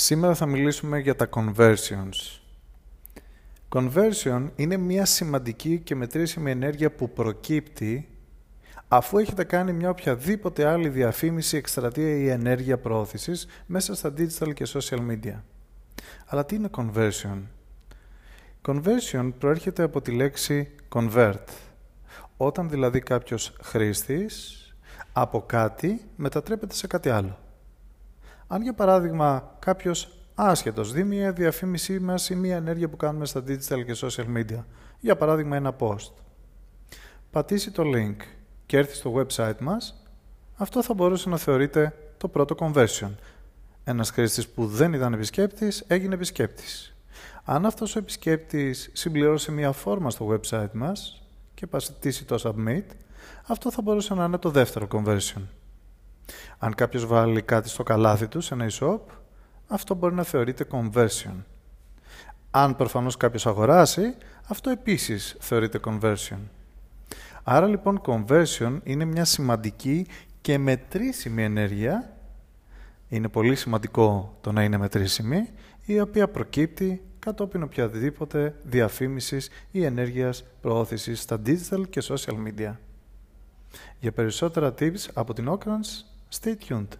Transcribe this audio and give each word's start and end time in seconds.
Σήμερα 0.00 0.34
θα 0.34 0.46
μιλήσουμε 0.46 0.98
για 0.98 1.16
τα 1.16 1.28
conversions. 1.30 2.40
Conversion 3.68 4.46
είναι 4.56 4.76
μια 4.76 5.04
σημαντική 5.04 5.78
και 5.78 5.94
μετρήσιμη 5.94 6.50
ενέργεια 6.50 6.90
που 6.90 7.10
προκύπτει 7.12 8.08
αφού 8.88 9.18
έχετε 9.18 9.44
κάνει 9.44 9.72
μια 9.72 9.90
οποιαδήποτε 9.90 10.66
άλλη 10.66 10.88
διαφήμιση, 10.88 11.56
εκστρατεία 11.56 12.16
ή 12.16 12.28
ενέργεια 12.28 12.78
προώθησης 12.78 13.46
μέσα 13.66 13.94
στα 13.94 14.12
digital 14.16 14.54
και 14.54 14.66
social 14.72 14.98
media. 15.10 15.42
Αλλά 16.26 16.44
τι 16.44 16.54
είναι 16.54 16.70
conversion? 16.76 17.42
Conversion 18.66 19.32
προέρχεται 19.38 19.82
από 19.82 20.00
τη 20.00 20.10
λέξη 20.10 20.70
convert. 20.88 21.44
Όταν 22.36 22.70
δηλαδή 22.70 23.00
κάποιος 23.00 23.56
χρήστης 23.62 24.62
από 25.12 25.42
κάτι 25.42 26.00
μετατρέπεται 26.16 26.74
σε 26.74 26.86
κάτι 26.86 27.08
άλλο. 27.08 27.38
Αν 28.50 28.62
για 28.62 28.74
παράδειγμα 28.74 29.56
κάποιος 29.58 30.18
άσχετος 30.34 30.92
δει 30.92 31.04
μια 31.04 31.32
διαφήμιση 31.32 31.98
μας 31.98 32.30
ή 32.30 32.34
μια 32.34 32.56
ενέργεια 32.56 32.88
που 32.88 32.96
κάνουμε 32.96 33.26
στα 33.26 33.42
digital 33.46 33.84
και 33.84 33.96
social 34.00 34.36
media, 34.36 34.64
για 35.00 35.16
παράδειγμα 35.16 35.56
ένα 35.56 35.76
post, 35.78 36.12
πατήσει 37.30 37.70
το 37.70 37.82
link 37.86 38.16
και 38.66 38.76
έρθει 38.76 38.94
στο 38.94 39.14
website 39.14 39.58
μας, 39.60 40.02
αυτό 40.56 40.82
θα 40.82 40.94
μπορούσε 40.94 41.28
να 41.28 41.36
θεωρείται 41.36 41.94
το 42.16 42.28
πρώτο 42.28 42.54
conversion. 42.58 43.10
Ένας 43.84 44.10
χρήστης 44.10 44.48
που 44.48 44.66
δεν 44.66 44.92
ήταν 44.92 45.12
επισκέπτης 45.12 45.84
έγινε 45.86 46.14
επισκέπτης. 46.14 46.96
Αν 47.44 47.66
αυτός 47.66 47.96
ο 47.96 47.98
επισκέπτης 47.98 48.90
συμπληρώσει 48.92 49.50
μια 49.50 49.72
φόρμα 49.72 50.10
στο 50.10 50.28
website 50.30 50.72
μας 50.72 51.22
και 51.54 51.66
πατήσει 51.66 52.24
το 52.24 52.40
submit, 52.44 52.84
αυτό 53.46 53.70
θα 53.70 53.82
μπορούσε 53.82 54.14
να 54.14 54.24
είναι 54.24 54.38
το 54.38 54.50
δεύτερο 54.50 54.88
conversion. 54.92 55.42
Αν 56.58 56.74
κάποιος 56.74 57.06
βάλει 57.06 57.42
κάτι 57.42 57.68
στο 57.68 57.82
καλάθι 57.82 58.28
του 58.28 58.40
σε 58.40 58.54
ένα 58.54 58.66
e-shop, 58.70 59.00
αυτό 59.66 59.94
μπορεί 59.94 60.14
να 60.14 60.22
θεωρείται 60.22 60.66
conversion. 60.70 61.34
Αν 62.50 62.76
προφανώς 62.76 63.16
κάποιος 63.16 63.46
αγοράσει, 63.46 64.14
αυτό 64.46 64.70
επίσης 64.70 65.36
θεωρείται 65.38 65.80
conversion. 65.84 66.38
Άρα 67.42 67.66
λοιπόν 67.66 68.00
conversion 68.06 68.78
είναι 68.82 69.04
μια 69.04 69.24
σημαντική 69.24 70.06
και 70.40 70.58
μετρήσιμη 70.58 71.44
ενέργεια, 71.44 72.16
είναι 73.08 73.28
πολύ 73.28 73.54
σημαντικό 73.54 74.36
το 74.40 74.52
να 74.52 74.62
είναι 74.62 74.76
μετρήσιμη, 74.76 75.48
η 75.84 76.00
οποία 76.00 76.28
προκύπτει 76.28 77.02
κατόπιν 77.18 77.62
οποιαδήποτε 77.62 78.54
διαφήμισης 78.62 79.50
ή 79.70 79.84
ενέργειας 79.84 80.44
προώθησης 80.60 81.20
στα 81.20 81.40
digital 81.46 81.88
και 81.90 82.02
social 82.08 82.34
media. 82.46 82.72
Για 84.00 84.12
περισσότερα 84.12 84.74
tips 84.78 85.08
από 85.14 85.34
την 85.34 85.50
Ocrans, 85.50 86.04
stay 86.30 86.54
tuned. 86.54 86.98